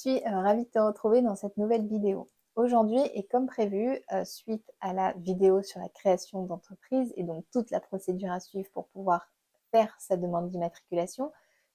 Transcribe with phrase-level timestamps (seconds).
[0.00, 2.26] suis euh, ravie de te retrouver dans cette nouvelle vidéo.
[2.56, 7.44] Aujourd'hui, et comme prévu, euh, suite à la vidéo sur la création d'entreprise et donc
[7.52, 9.30] toute la procédure à suivre pour pouvoir
[9.72, 11.30] faire sa demande d'immatriculation,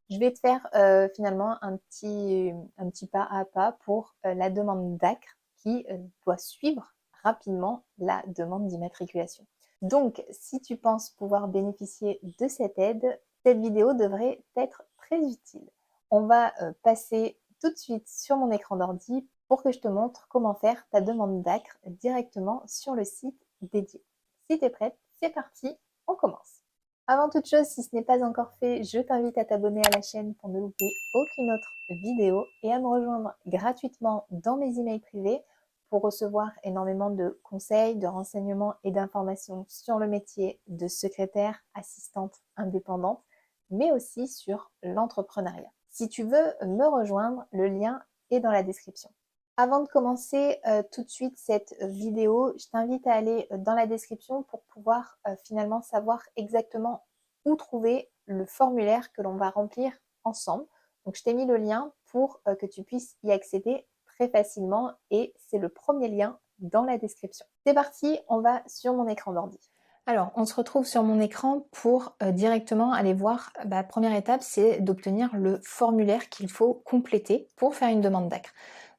[0.09, 4.50] je vais te faire euh, finalement un petit, un petit pas à pas pour la
[4.50, 5.86] demande d'ACRE qui
[6.26, 9.46] doit suivre rapidement la demande d'immatriculation.
[9.82, 15.68] Donc, si tu penses pouvoir bénéficier de cette aide, cette vidéo devrait être très utile.
[16.12, 16.54] On va
[16.84, 20.87] passer tout de suite sur mon écran d'ordi pour que je te montre comment faire
[20.89, 24.04] ta demande d'ACRE directement sur le site dédié.
[24.50, 25.75] Si tu es prête, c'est parti,
[26.07, 26.61] on commence.
[27.07, 30.01] Avant toute chose, si ce n'est pas encore fait, je t'invite à t'abonner à la
[30.01, 35.02] chaîne pour ne louper aucune autre vidéo et à me rejoindre gratuitement dans mes emails
[35.02, 35.41] privés
[35.89, 42.41] pour recevoir énormément de conseils, de renseignements et d'informations sur le métier de secrétaire, assistante
[42.58, 43.23] indépendante,
[43.69, 45.72] mais aussi sur l'entrepreneuriat.
[45.97, 49.09] Si tu veux me rejoindre, le lien est dans la description.
[49.55, 53.75] Avant de commencer euh, tout de suite cette vidéo, je t'invite à aller euh, dans
[53.75, 57.05] la description pour pouvoir euh, finalement savoir exactement
[57.45, 59.93] où trouver le formulaire que l'on va remplir
[60.25, 60.65] ensemble.
[61.05, 65.33] Donc je t'ai mis le lien pour que tu puisses y accéder très facilement et
[65.47, 67.45] c'est le premier lien dans la description.
[67.65, 69.59] C'est parti, on va sur mon écran d'ordi.
[70.08, 74.14] Alors, on se retrouve sur mon écran pour euh, directement aller voir, la bah, première
[74.14, 78.52] étape, c'est d'obtenir le formulaire qu'il faut compléter pour faire une demande d'ACRE.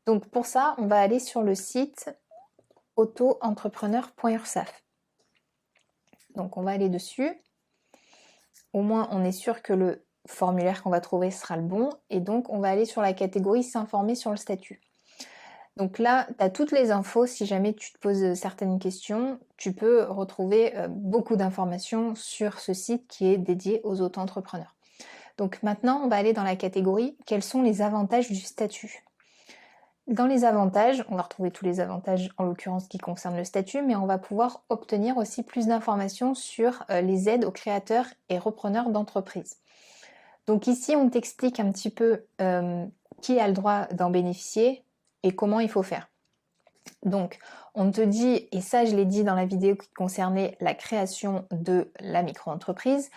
[0.05, 2.11] Donc pour ça, on va aller sur le site
[2.97, 4.85] auto-entrepreneur.ursaf.
[6.35, 7.41] Donc on va aller dessus.
[8.73, 11.91] Au moins, on est sûr que le formulaire qu'on va trouver sera le bon.
[12.11, 14.81] Et donc, on va aller sur la catégorie s'informer sur le statut.
[15.77, 17.27] Donc là, tu as toutes les infos.
[17.27, 22.73] Si jamais tu te poses certaines questions, tu peux retrouver euh, beaucoup d'informations sur ce
[22.73, 24.75] site qui est dédié aux auto-entrepreneurs.
[25.37, 29.05] Donc maintenant, on va aller dans la catégorie quels sont les avantages du statut?
[30.07, 33.83] Dans les avantages, on va retrouver tous les avantages en l'occurrence qui concernent le statut,
[33.83, 38.39] mais on va pouvoir obtenir aussi plus d'informations sur euh, les aides aux créateurs et
[38.39, 39.57] repreneurs d'entreprises.
[40.47, 42.87] Donc ici, on t'explique un petit peu euh,
[43.21, 44.86] qui a le droit d'en bénéficier,
[45.35, 46.09] comment il faut faire.
[47.05, 47.39] Donc,
[47.75, 51.47] on te dit, et ça je l'ai dit dans la vidéo qui concernait la création
[51.51, 53.11] de la micro-entreprise,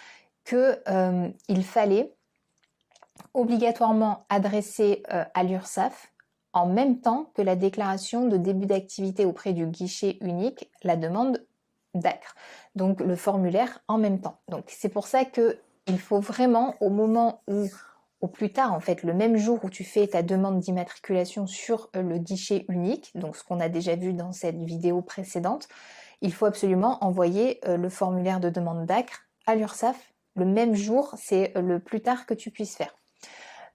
[0.45, 1.31] qu'il euh,
[1.63, 2.13] fallait
[3.33, 6.11] obligatoirement adresser euh, à l'URSSAF
[6.53, 11.45] en même temps que la déclaration de début d'activité auprès du guichet unique, la demande
[11.93, 12.35] d'ACRE.
[12.75, 14.39] Donc le formulaire en même temps.
[14.47, 17.67] Donc c'est pour ça que il faut vraiment au moment où
[18.21, 21.89] au plus tard, en fait, le même jour où tu fais ta demande d'immatriculation sur
[21.95, 25.67] euh, le guichet unique, donc ce qu'on a déjà vu dans cette vidéo précédente,
[26.21, 31.15] il faut absolument envoyer euh, le formulaire de demande d'ACRE à l'URSSAF le même jour,
[31.17, 32.95] c'est euh, le plus tard que tu puisses faire.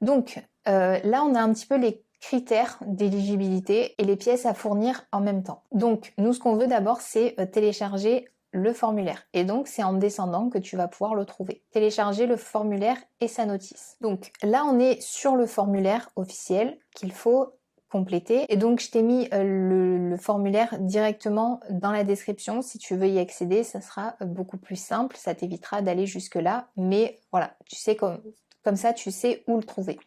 [0.00, 5.06] Donc là, on a un petit peu les critères d'éligibilité et les pièces à fournir
[5.12, 5.62] en même temps.
[5.72, 9.26] Donc nous, ce qu'on veut d'abord, c'est télécharger le formulaire.
[9.32, 11.64] Et donc, c'est en descendant que tu vas pouvoir le trouver.
[11.72, 13.96] Télécharger le formulaire et sa notice.
[14.00, 17.52] Donc là, on est sur le formulaire officiel qu'il faut
[17.90, 18.46] compléter.
[18.48, 22.62] Et donc, je t'ai mis euh, le, formulaire directement dans la description.
[22.62, 25.16] Si tu veux y accéder, ça sera beaucoup plus simple.
[25.16, 26.68] Ça t'évitera d'aller jusque là.
[26.76, 28.22] Mais voilà, tu sais comme,
[28.62, 29.98] comme ça, tu sais où le trouver.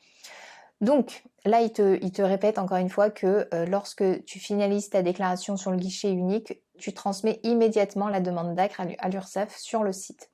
[0.79, 4.89] Donc là, il te, il te répète encore une fois que euh, lorsque tu finalises
[4.89, 9.83] ta déclaration sur le guichet unique, tu transmets immédiatement la demande d'ACRE à l'URSSAF sur
[9.83, 10.29] le site.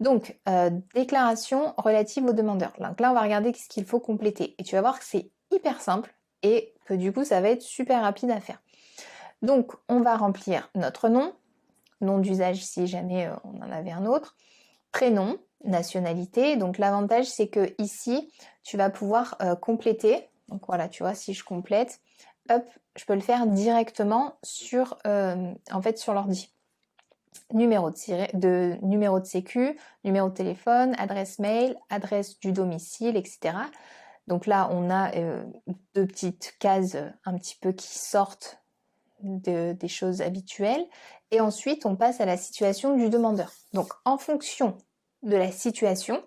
[0.00, 2.72] Donc, euh, déclaration relative au demandeur.
[2.80, 4.54] Donc là, on va regarder ce qu'il faut compléter.
[4.58, 7.62] Et tu vas voir que c'est hyper simple et que du coup, ça va être
[7.62, 8.60] super rapide à faire.
[9.42, 11.32] Donc, on va remplir notre nom,
[12.00, 14.36] nom d'usage si jamais euh, on en avait un autre,
[14.90, 16.56] prénom, nationalité.
[16.56, 18.30] Donc l'avantage c'est que ici
[18.62, 20.28] tu vas pouvoir euh, compléter.
[20.48, 22.00] Donc voilà, tu vois, si je complète,
[22.50, 22.64] hop,
[22.96, 26.50] je peux le faire directement sur euh, en fait sur l'ordi.
[27.52, 33.56] Numéro de, numéro de sécu, numéro de téléphone, adresse mail, adresse du domicile, etc.
[34.28, 35.44] Donc là, on a euh,
[35.94, 38.60] deux petites cases un petit peu qui sortent
[39.20, 40.86] des choses habituelles.
[41.30, 43.52] Et ensuite, on passe à la situation du demandeur.
[43.72, 44.78] Donc, en fonction
[45.22, 46.22] de la situation,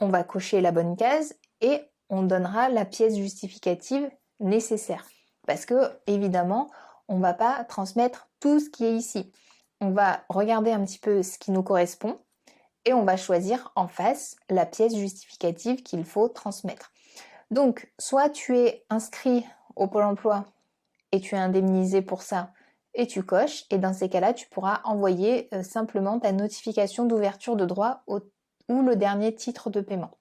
[0.00, 4.10] on va cocher la bonne case et on donnera la pièce justificative
[4.40, 5.06] nécessaire.
[5.46, 6.70] Parce que, évidemment,
[7.08, 9.32] on ne va pas transmettre tout ce qui est ici.
[9.80, 12.18] On va regarder un petit peu ce qui nous correspond
[12.84, 16.92] et on va choisir en face la pièce justificative qu'il faut transmettre.
[17.50, 19.44] Donc, soit tu es inscrit
[19.76, 20.46] au Pôle emploi
[21.12, 22.52] et tu es indemnisé pour ça
[22.94, 23.64] et tu coches.
[23.70, 28.82] Et dans ces cas-là, tu pourras envoyer euh, simplement ta notification d'ouverture de droit ou
[28.82, 30.12] le dernier titre de paiement.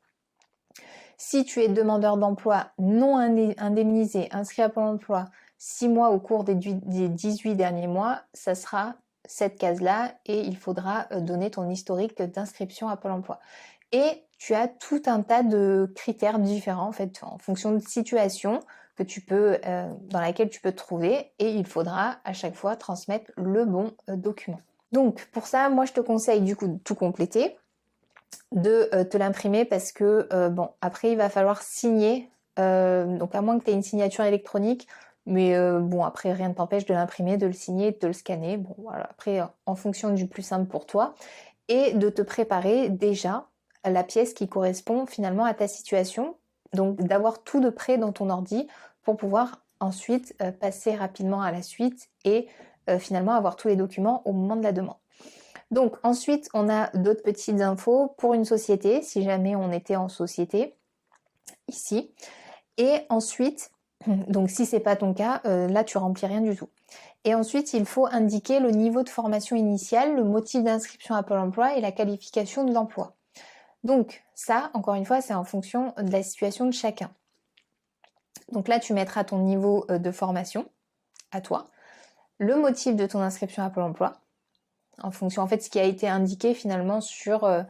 [1.21, 5.25] Si tu es demandeur d'emploi non indemnisé, inscrit à Pôle emploi
[5.57, 8.95] 6 mois au cours des 18 derniers mois, ça sera
[9.25, 13.41] cette case-là et il faudra euh, donner ton historique d'inscription à Pôle emploi.
[13.91, 18.61] Et tu as tout un tas de critères différents en fait en fonction de situation
[18.95, 22.55] que tu peux euh, dans laquelle tu peux te trouver et il faudra à chaque
[22.55, 24.61] fois transmettre le bon euh, document.
[24.93, 27.57] Donc pour ça, moi je te conseille du coup de tout compléter,
[28.51, 33.63] de te l'imprimer parce que bon après il va falloir signer donc à moins que
[33.63, 34.87] tu aies une signature électronique,
[35.29, 38.57] mais euh, bon, après, rien ne t'empêche de l'imprimer, de le signer, de le scanner.
[38.57, 39.07] Bon, voilà.
[39.11, 41.13] Après, en fonction du plus simple pour toi.
[41.67, 43.47] Et de te préparer déjà
[43.85, 46.35] la pièce qui correspond finalement à ta situation.
[46.73, 48.67] Donc, d'avoir tout de près dans ton ordi
[49.03, 52.47] pour pouvoir ensuite euh, passer rapidement à la suite et
[52.89, 54.97] euh, finalement avoir tous les documents au moment de la demande.
[55.71, 60.09] Donc, ensuite, on a d'autres petites infos pour une société, si jamais on était en
[60.09, 60.75] société,
[61.67, 62.11] ici.
[62.77, 63.71] Et ensuite,
[64.07, 66.69] donc si c'est pas ton cas, euh, là tu remplis rien du tout.
[67.25, 71.39] Et ensuite, il faut indiquer le niveau de formation initiale, le motif d'inscription à Pôle
[71.39, 73.15] emploi et la qualification de l'emploi.
[73.83, 77.11] Donc ça, encore une fois, c'est en fonction de la situation de chacun.
[78.51, 80.69] Donc là, tu mettras ton niveau euh, de formation
[81.31, 81.69] à toi,
[82.39, 84.13] le motif de ton inscription à Pôle emploi,
[85.01, 87.63] en fonction en fait ce qui a été indiqué finalement sur euh,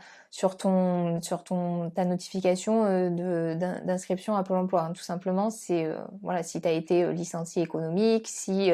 [0.57, 4.83] ton sur ton ta notification euh, d'inscription à Pôle Emploi.
[4.83, 4.93] Hein.
[4.93, 8.71] Tout simplement, c'est euh, voilà si tu as été licencié économique, si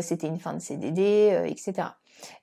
[0.00, 1.88] c'était une fin de CDD, etc.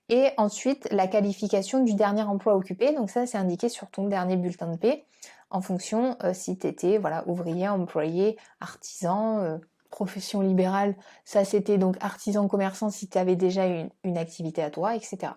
[0.10, 2.94] Et ensuite la qualification du dernier emploi occupé.
[2.94, 5.06] Donc ça c'est indiqué sur ton dernier bulletin de paie
[5.50, 9.60] en fonction si tu étais voilà ouvrier, employé, artisan
[9.90, 10.96] profession libérale,
[11.26, 15.34] ça c'était donc artisan commerçant si tu avais déjà une, activité à toi, etc.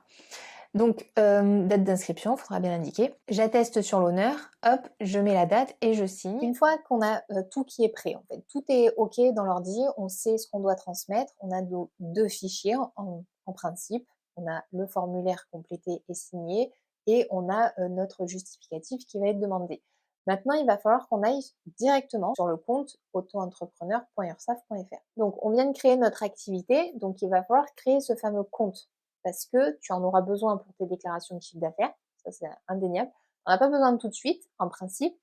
[0.75, 3.15] Donc, euh, date d'inscription, il faudra bien indiquer.
[3.29, 4.35] J'atteste sur l'honneur,
[4.65, 6.41] hop, je mets la date et je signe.
[6.41, 9.45] Une fois qu'on a euh, tout qui est prêt, en fait, tout est OK dans
[9.45, 11.61] l'ordi, on sait ce qu'on doit transmettre, on a
[12.01, 16.73] deux fichiers en, principe, on a le formulaire complété et signé
[17.07, 19.83] et on a euh, notre justificatif qui va être demandé.
[20.27, 21.43] Maintenant, il va falloir qu'on aille
[21.79, 25.03] directement sur le compte auto-entrepreneur.ursaf.fr.
[25.17, 28.89] Donc, on vient de créer notre activité, donc il va falloir créer ce fameux compte
[29.25, 31.93] parce que tu en auras besoin pour tes déclarations de chiffre d'affaires.
[32.25, 33.11] Ça, c'est indéniable.
[33.47, 35.17] On n'a pas besoin de tout de suite, en principe,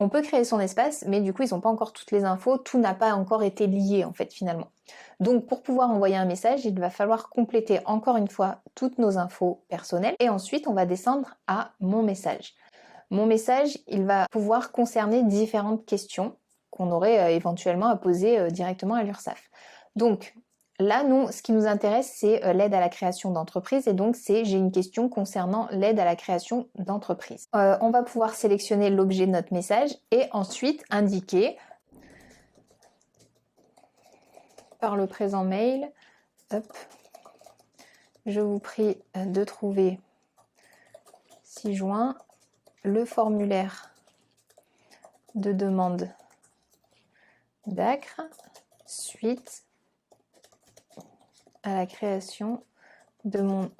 [0.00, 2.58] on peut créer son espace, mais du coup ils n'ont pas encore toutes les infos,
[2.58, 4.68] tout n'a pas encore été lié en fait finalement.
[5.20, 9.18] Donc pour pouvoir envoyer un message, il va falloir compléter encore une fois toutes nos
[9.18, 12.54] infos personnelles et ensuite on va descendre à mon message.
[13.10, 16.36] Mon message, il va pouvoir concerner différentes questions
[16.80, 19.50] qu'on aurait euh, éventuellement à poser euh, directement à l'URSSAF.
[19.96, 20.34] Donc
[20.78, 24.16] là, nous, ce qui nous intéresse, c'est euh, l'aide à la création d'entreprise et donc
[24.16, 27.48] c'est j'ai une question concernant l'aide à la création d'entreprise.
[27.52, 31.58] on va pouvoir sélectionner l'objet de notre message et ensuite indiquer
[34.80, 35.92] par le présent mail,
[36.50, 36.64] hop,
[38.24, 40.00] je vous prie de trouver
[41.44, 42.16] 6 juin
[42.84, 43.92] le formulaire
[45.34, 46.08] de demande
[47.70, 48.22] d'ACRE
[48.86, 49.64] suite
[51.62, 52.64] à la création
[53.24, 53.70] de mon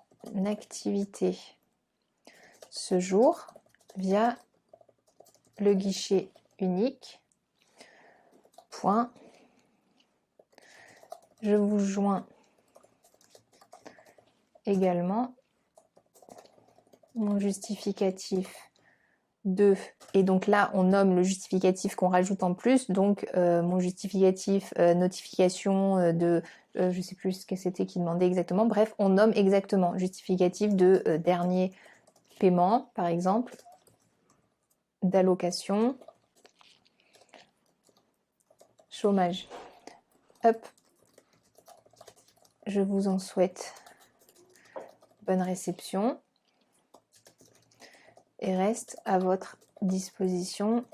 [0.47, 1.39] activité
[2.71, 3.47] ce jour
[3.97, 4.39] via
[5.59, 7.21] le guichet unique.
[11.43, 12.27] Je vous joins
[14.65, 15.35] également
[17.15, 18.70] mon justificatif
[20.15, 22.91] et donc là on nomme le justificatif qu'on rajoute en plus.
[22.91, 26.43] Donc euh, mon justificatif euh, notification euh, de
[26.77, 28.67] je sais plus ce que c'était qui demandait exactement.
[28.67, 31.73] Bref on nomme exactement justificatif de dernier
[32.39, 33.57] paiement par exemple
[35.03, 35.97] d'allocation
[38.89, 39.49] chômage.
[40.45, 40.67] Hop.
[42.67, 43.75] Je vous en souhaite
[45.23, 46.19] bonne réception
[48.41, 50.85] et reste à votre disposition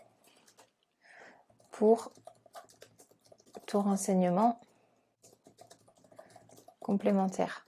[1.71, 2.13] pour
[3.67, 4.61] tout renseignement
[6.81, 7.67] complémentaire.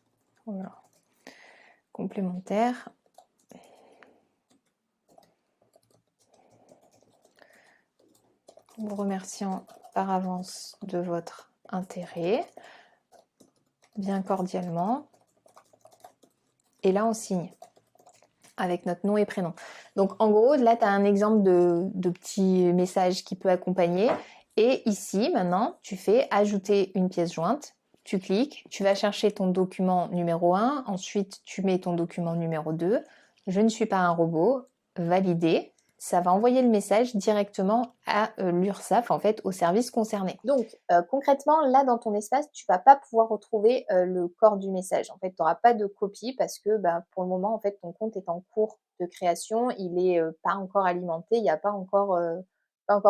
[1.92, 2.88] Complémentaire.
[8.78, 12.48] Vous remerciant par avance de votre intérêt,
[13.96, 15.08] bien cordialement.
[16.84, 17.52] Et là, on signe
[18.58, 19.54] avec notre nom et prénom.
[19.96, 24.10] Donc en gros, là, tu as un exemple de, petit message qui peut accompagner.
[24.56, 27.74] Et ici, maintenant, tu fais ajouter une pièce jointe.
[28.04, 32.72] Tu cliques, tu vas chercher ton document numéro 1, ensuite tu mets ton document numéro
[32.72, 33.04] 2.
[33.46, 34.64] Je ne suis pas un robot,
[34.96, 40.38] valider ça va envoyer le message directement à euh, l'URSSAF, en fait, au service concerné.
[40.44, 44.58] Donc, euh, concrètement, là, dans ton espace, tu vas pas pouvoir retrouver euh, le corps
[44.58, 45.10] du message.
[45.10, 47.78] En fait, tu n'auras pas de copie parce que, bah, pour le moment, en fait,
[47.82, 49.70] ton compte est en cours de création.
[49.72, 51.36] Il n'est pas encore alimenté.
[51.36, 52.18] Il n'y a pas encore,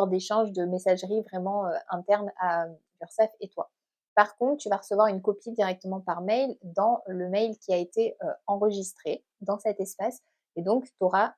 [0.08, 2.66] d'échange de messagerie vraiment interne à
[3.00, 3.70] l'URSSAF et toi.
[4.14, 7.76] Par contre, tu vas recevoir une copie directement par mail dans le mail qui a
[7.76, 8.16] été
[8.46, 10.20] enregistré dans cet espace.
[10.56, 11.32] Et donc, tu auras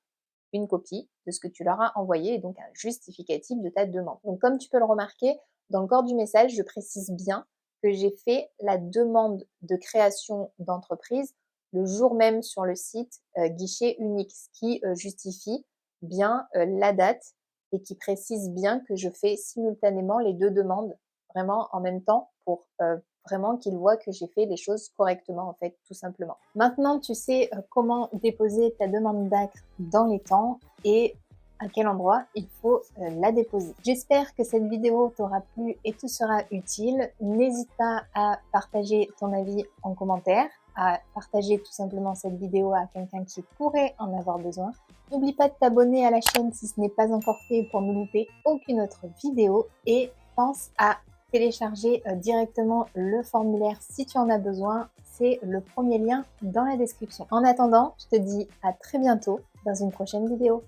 [0.53, 3.87] une copie de ce que tu leur as envoyé et donc un justificatif de ta
[3.87, 4.19] demande.
[4.25, 5.39] Donc comme tu peux le remarquer,
[5.71, 7.47] dans le corps du message, je précise bien
[7.83, 11.35] que j'ai fait la demande de création d'entreprise
[11.73, 15.65] le jour même sur le site euh, guichet unique, ce qui euh, justifie
[16.03, 17.35] bien euh, la date
[17.73, 20.97] et qui précise bien que je fais simultanément les deux demandes
[21.33, 22.67] vraiment en même temps pour
[23.27, 26.37] vraiment qu'ils voient que j'ai fait les choses correctement en fait tout simplement.
[26.55, 31.15] Maintenant tu sais euh, comment déposer ta demande d'acre dans les temps et
[31.61, 33.75] à quel endroit il faut euh, la déposer.
[33.85, 37.11] J'espère que cette vidéo t'aura plu et te sera utile.
[37.21, 42.87] N'hésite pas à partager ton avis en commentaire, à partager tout simplement cette vidéo à
[42.95, 44.73] quelqu'un qui pourrait en avoir besoin.
[45.13, 47.93] N'oublie pas de t'abonner à la chaîne si ce n'est pas encore fait pour ne
[47.93, 50.97] louper aucune autre vidéo et pense à
[51.31, 54.89] télécharger euh, directement le formulaire si tu en as besoin.
[55.05, 57.27] C'est le premier lien dans la description.
[57.31, 60.63] En attendant, je te dis à très bientôt dans une prochaine vidéo.